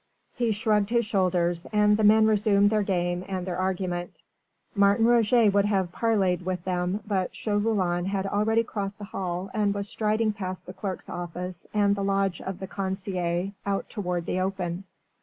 [0.35, 4.23] He shrugged his shoulders and the men resumed their game and their argument.
[4.73, 9.75] Martin Roget would have parleyed with them but Chauvelin had already crossed the hall and
[9.75, 14.39] was striding past the clerk's office and the lodge of the concierge out toward the
[14.39, 14.85] open.